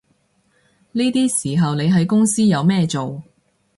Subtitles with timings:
[0.93, 3.21] 呢啲時候你喺公司有咩做